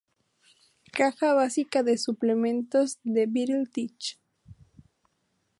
[0.93, 4.17] Caja básica y suplementos de BattleTech